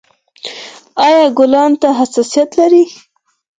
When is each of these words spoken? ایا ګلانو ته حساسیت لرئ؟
ایا 1.05 1.21
ګلانو 1.37 1.79
ته 1.81 1.89
حساسیت 1.99 2.49
لرئ؟ 2.57 2.85